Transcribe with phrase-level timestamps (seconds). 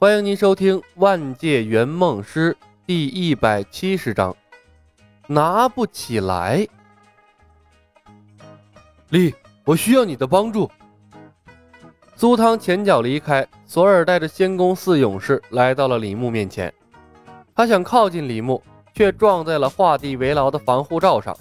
[0.00, 2.56] 欢迎您收听《万界圆梦师》
[2.86, 4.32] 第一百七十章，
[5.26, 6.64] 拿不起来。
[9.08, 9.34] 丽，
[9.64, 10.70] 我需要你的帮助。
[12.14, 16.72] 苏汤前脚离开，索尔带着仙宫四勇士来到了李牧面前。
[17.52, 18.62] 他想靠近李牧，
[18.94, 21.36] 却撞在了画地为牢的防护罩上。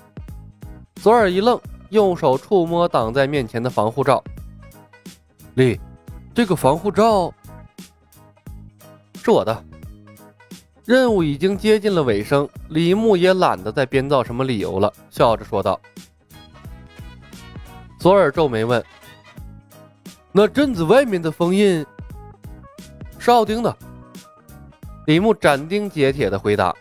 [0.95, 4.23] 索尔一愣，用手触摸挡在面前的防护罩。
[5.53, 5.79] 丽，
[6.33, 7.31] 这个防护罩
[9.27, 9.65] 是我的。
[10.85, 15.77] 任务已经接近了尾声，李牧也懒得再编造什么理由了，笑着说道。
[17.99, 18.81] 索尔皱眉问。
[20.31, 21.85] 那镇子外面的封印
[23.19, 23.77] 是奥丁的。
[25.07, 26.73] 李牧斩钉截铁的回答。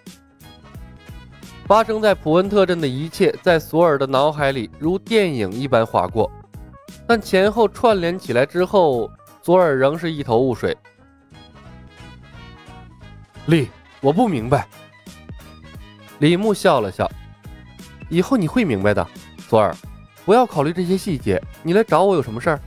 [1.67, 6.31] 发生在普恩特镇的一切，在索尔的脑海里如电影一般划过，
[7.09, 9.11] 但前后串联起来之后，
[9.43, 10.79] 索尔仍是一头雾水。
[13.47, 13.69] 李，
[14.01, 14.66] 我不明白。
[16.19, 17.09] 李牧笑了笑，
[18.09, 19.07] 以后你会明白的。
[19.49, 19.73] 索尔，
[20.25, 22.61] 不要考虑这些细节，你来找我有什么事儿？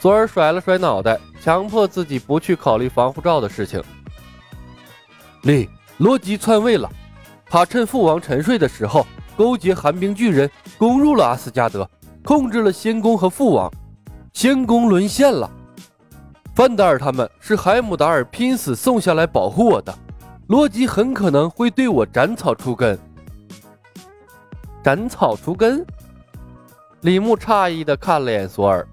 [0.00, 3.80] 索尔甩了甩脑袋，强迫自己不去考虑防护罩的事情。
[5.42, 5.68] 利
[5.98, 6.90] 洛基篡位了，
[7.48, 11.88] 他趁父王沉睡的时候，勾结寒冰巨人，攻入了阿斯加德，
[12.24, 13.72] 控制了仙宫和父王，
[14.32, 15.48] 仙宫沦陷了。
[16.56, 19.94] 范达尔他们是海姆达尔拼死送下来保护我的，
[20.46, 22.98] 洛基很可能会对我斩草除根。
[24.82, 25.84] 斩草除根？
[27.02, 28.88] 李牧诧异的看了眼索尔。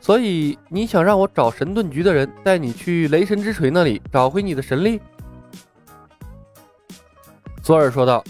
[0.00, 5.00] 所以你想让我找神盾局的人带你去雷神之锤那里找回你的神力？
[7.62, 8.24] 索尔说道。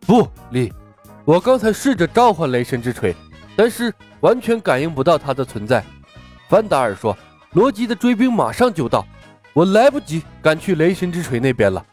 [0.00, 0.72] 不，李，
[1.24, 3.14] 我刚才试着召唤雷神之锤，
[3.60, 5.84] 但是完全感应不到他的存在。
[6.48, 7.14] 范达尔说，
[7.52, 9.06] 罗辑的追兵马上就到，
[9.52, 11.84] 我来不及赶去雷神之锤那边了。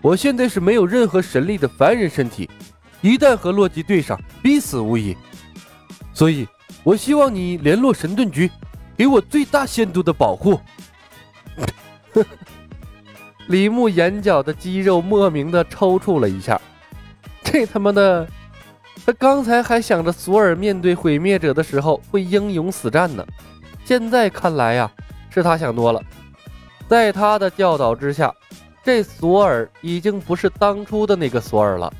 [0.00, 2.48] 我现在是没有任何神力的凡人身体，
[3.00, 5.16] 一旦和洛基对上，必死无疑。
[6.14, 6.46] 所以。
[6.84, 8.48] 我希望你联络神盾局，
[8.96, 10.58] 给我最大限度的保护。
[13.48, 16.58] 李牧眼角的肌肉莫名的抽搐了一下，
[17.42, 18.26] 这他妈的，
[19.08, 23.26] 他刚才还想着索尔面对毁灭者的时候会英勇死战呢，
[23.82, 24.92] 现在看来呀，
[25.30, 26.02] 是他想多了。
[26.90, 28.30] 在他的教导之下，
[28.84, 31.90] 这索尔已经不是当初的那个索尔了，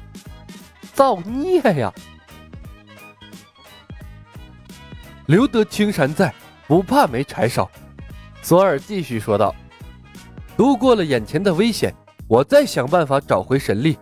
[0.92, 1.90] 造孽呀！
[5.28, 6.30] 留得青山在，
[6.66, 7.70] 不怕没柴烧。
[8.42, 9.54] 索尔继续说道
[10.58, 11.94] ：“度过了眼前的危险，
[12.28, 13.96] 我再想办法找回神力。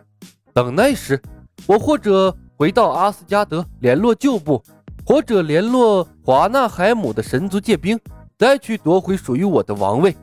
[0.53, 1.23] 等那时，
[1.69, 4.63] 我或者回到阿斯加德联络旧部，
[5.05, 7.99] 或者联络华纳海姆的神族借兵，
[8.39, 10.17] 再去夺回属于我的王位。”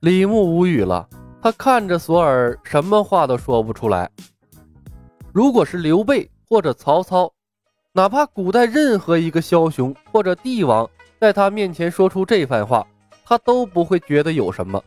[0.00, 1.08] 李牧无语了，
[1.40, 4.10] 他看着索尔，什么话都说不出来。
[5.32, 7.32] 如果是刘备或者曹操。
[7.92, 10.86] 哪怕古代任何一个枭雄或者帝王
[11.18, 12.86] 在他面前说出这番话，
[13.24, 14.84] 他都不会觉得有什么。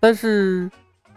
[0.00, 0.70] 但是，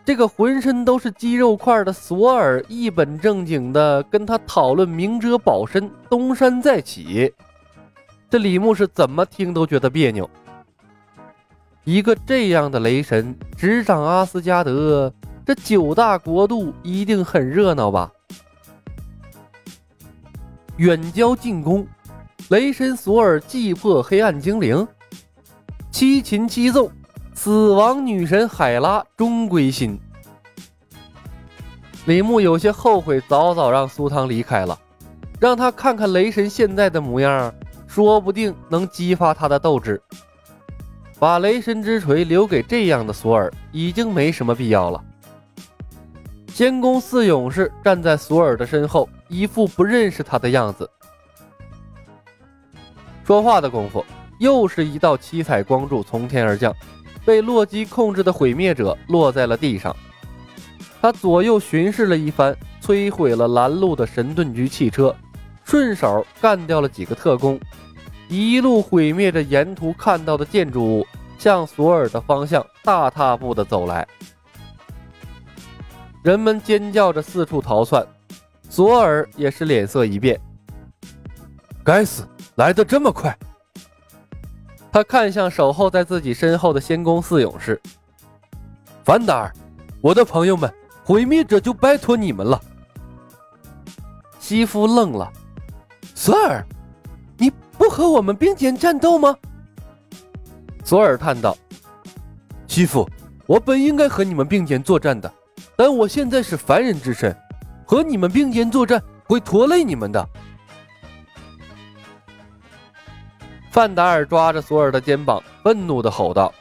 [0.06, 7.32] 这个浑身都是肌肉块的索尔一本正经的跟他讨论明哲保身、东山再起，
[8.30, 10.28] 这李牧是怎么听都觉得别扭。
[11.84, 15.14] 一个这样的雷神执掌阿斯加德，
[15.46, 18.12] 这九大国度一定很热闹吧？
[20.78, 21.88] 远交近攻，
[22.50, 24.88] 雷神索尔击破黑暗精灵，
[25.92, 26.92] 七擒七纵，
[27.42, 29.98] 死亡女神海拉终归心。
[32.06, 34.78] 李牧有些后悔，早早让苏汤离开了，
[35.40, 37.56] 让他看看雷神现在的模样，
[37.88, 40.02] 说不定能激发他的斗志。
[41.18, 45.02] 把雷神之锤留给这样的索尔，已经没什么必要了。
[46.50, 50.90] 仙宫四勇士站在索尔的身后，一副不认识他的样子。
[53.24, 54.03] 说话的功夫，
[54.42, 56.76] 又是一道七彩光柱从天而降，
[57.29, 59.96] 被洛基控制的毁灭者落在了地上。
[60.99, 65.16] 他左右巡视了一番，摧毁了拦路的神盾局汽车，
[65.64, 67.59] 顺手干掉了几个特工，
[68.29, 74.08] 一路毁灭着沿途看到的建筑物，向索尔的方向大踏步的走来。
[76.23, 78.03] 人们尖叫着四处逃窜，
[78.72, 80.41] 索尔也是脸色一变。
[81.84, 83.37] 该死，来的这么快！
[84.91, 87.80] 他看向守候在自己身后的仙宫四勇士，
[89.06, 89.53] 凡达尔，
[90.02, 90.72] 我的朋友们，
[91.03, 92.59] 毁灭者就拜托你们了。
[94.40, 95.32] 西夫愣了
[96.16, 96.66] 索尔，
[97.38, 99.36] 你不和我们并肩战斗吗？
[100.84, 101.56] 索尔叹道
[102.66, 103.08] ：“西夫，
[103.46, 105.32] 我本应该和你们并肩作战的，
[105.76, 107.35] 但我现在是凡人之身，
[107.85, 110.28] 和你们并肩作战会拖累你们的。”
[113.72, 116.54] 范达尔抓着索尔的肩膀，愤怒地吼道：“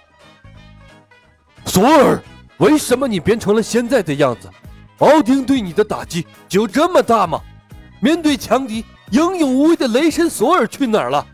[1.64, 2.22] 索尔，
[2.58, 4.50] 为什么你变成了现在的样子？
[4.98, 7.40] 奥丁对你的打击就这么大吗？
[8.00, 11.26] 面对强敌，英勇无畏的雷神索尔去哪儿了？”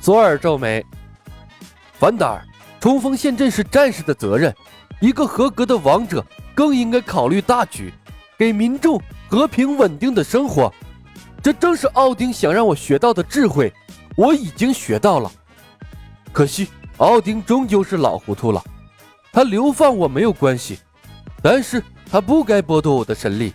[0.00, 0.84] 索尔皱眉
[1.98, 2.44] ：“范达尔，
[2.80, 4.54] 冲锋陷阵是战士的责任，
[5.00, 6.24] 一个合格的王者
[6.54, 7.92] 更应该考虑大局，
[8.38, 10.72] 给民众和平稳定的生活。
[11.42, 13.72] 这正是奥丁想让我学到的智慧。”
[14.14, 15.32] 我已经学到了，
[16.34, 16.68] 可惜
[16.98, 18.62] 奥丁终究是老糊涂了。
[19.32, 20.80] 他流放我没有关系，
[21.42, 23.54] 但是他不该剥夺我的神力，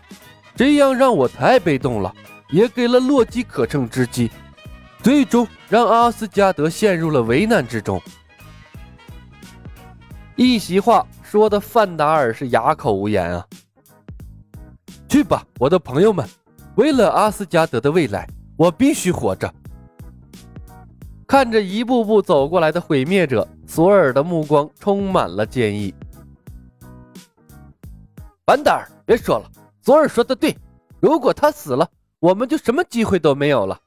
[0.55, 2.11] 这样让我太被动了，
[2.49, 4.31] 也给了洛基可乘之机，
[5.03, 8.01] 最终让阿斯加德陷入了危难之中。
[10.35, 13.45] 一席话说的范达尔是哑口无言啊！
[15.07, 16.27] 去吧，我的朋友们，
[16.77, 19.51] 为了阿斯加德的未来，我必须活着。
[21.27, 25.91] 看着一步步走过来的毁灭者，索尔的目光充满了坚毅。
[28.45, 29.51] 班达尔，别说了，
[29.81, 30.55] 索尔说的对，
[30.99, 31.89] 如果他死了，
[32.19, 33.79] 我们就什么机会都没有了。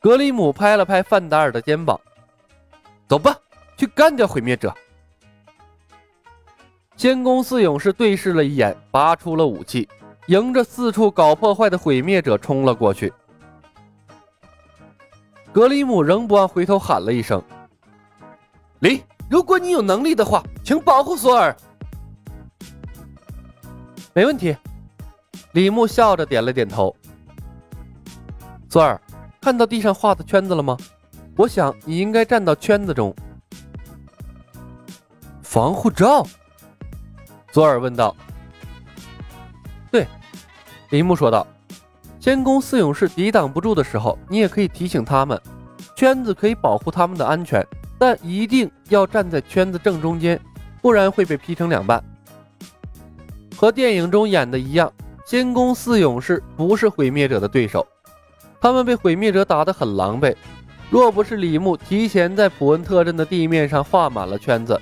[0.00, 1.98] 格里姆拍了拍范达尔的肩膀
[3.08, 3.34] ：“走吧，
[3.78, 4.72] 去干掉毁灭者。”
[6.96, 9.88] 仙宫四勇士对视了一眼，拔出了武器，
[10.28, 13.10] 迎着四处搞破坏的毁灭者冲了过去。
[15.52, 17.42] 格里姆仍不忘回头喊了一声
[18.80, 21.56] ：“李，如果你有能力的话，请保护索尔。”
[24.12, 24.54] 没问题，
[25.52, 26.94] 李牧笑着点了点头。
[28.68, 29.00] 索尔，
[29.40, 30.76] 看到地上画的圈子了吗？
[31.38, 33.14] 我想你应该站到圈子中。
[35.42, 36.26] 防护罩？
[37.50, 38.14] 索尔问道。
[40.90, 41.46] 对，李牧说道。
[42.20, 45.40] 仙宫四勇士抵挡不住的时候，你也可以提醒他们，
[45.96, 47.64] 圈子可以保护他们的安全，
[47.98, 50.38] 但一定要站在圈子正中间，
[50.82, 52.02] 不然会被劈成两半。
[53.56, 54.92] 和电影中演的一样，
[55.24, 57.86] 仙宫四勇士不是毁灭者的对手，
[58.60, 60.34] 他们被毁灭者打得很狼狈。
[60.90, 64.80] 若不是李牧提前在普恩特镇的地面上画满了圈子，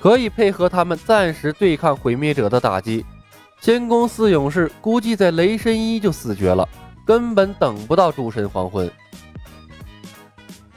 [0.00, 3.04] 可以配合他们暂时对抗毁灭者的打击。
[3.60, 6.66] 仙宫四勇士估计在雷神一就死绝了，
[7.04, 8.90] 根本等不到诸神黄昏。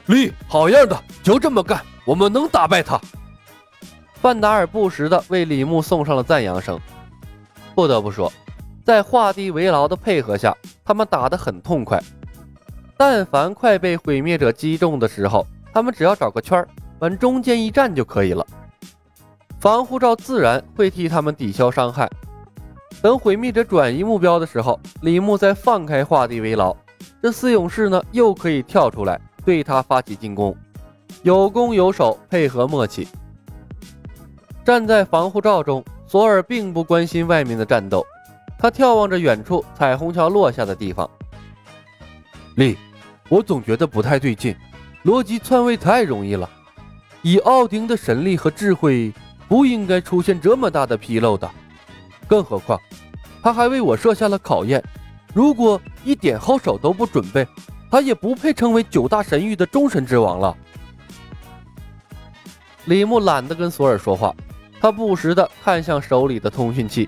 [0.06, 3.00] 力，好样的，就这么干，我们能打败他。
[4.14, 6.78] 范达尔不时的为李牧送上了赞扬声。
[7.74, 8.30] 不得不说，
[8.84, 12.02] 在画地为牢的配合下，他们打得很痛快。
[12.96, 16.68] 但凡快被毁灭者击中的时候，他们只要找个圈儿
[16.98, 18.46] 往中间一站就可以了，
[19.58, 22.10] 防护罩自然会替他们抵消伤害。
[23.02, 26.74] 等毁灭者转移目标的时候，李牧再放开画地为牢，
[27.20, 30.56] 这四勇士呢又可以跳出来对他发起进攻，
[31.24, 33.08] 有攻有守，配合默契。
[34.64, 38.06] 站在防护罩中，索尔并不关心外面的战斗，
[38.56, 41.10] 他眺望着远处彩虹桥落下的地方。
[42.54, 42.78] 李，
[43.28, 44.54] 我总觉得不太对劲，
[45.02, 46.48] 罗辑篡位太容易了，
[47.22, 49.12] 以奥丁的神力和智慧，
[49.48, 51.50] 不应该出现这么大的纰漏的。
[52.32, 52.80] 更何况，
[53.42, 54.82] 他还为我设下了考验。
[55.34, 57.46] 如果一点后手都不准备，
[57.90, 60.56] 他也不配成为九大神域的终神之王了。
[62.86, 64.34] 李牧懒得跟索尔说话，
[64.80, 67.06] 他不时地看向手里的通讯器。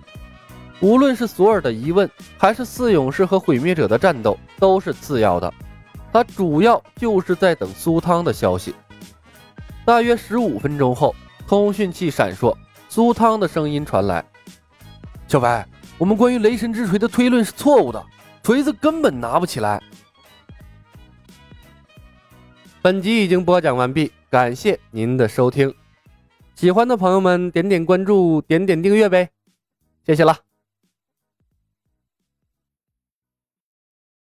[0.81, 5.50] 无论是索尔的疑问，还是四勇士和毁灭者的战斗，都是次要的。
[6.12, 8.75] 他主要就是在等苏汤的消息。
[9.87, 11.14] 大约十五分钟后，
[11.49, 12.54] 通讯器闪烁，
[12.90, 14.23] 苏汤的声音传来。
[15.35, 15.67] 小白，
[15.99, 18.00] 我们关于雷神之锤的推论是错误的，
[18.45, 19.83] 锤子根本拿不起来。
[22.81, 25.75] 本集已经播讲完毕，感谢您的收听。
[26.55, 29.29] 喜欢的朋友们点点关注，点点订阅呗，
[30.07, 30.38] 谢谢了。